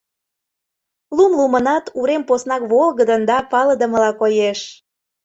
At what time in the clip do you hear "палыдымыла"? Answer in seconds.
3.51-4.11